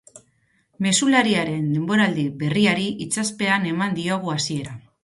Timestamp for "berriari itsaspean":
2.41-3.71